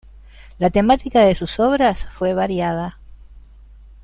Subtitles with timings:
[0.57, 2.97] La temática de sus obras fue variada.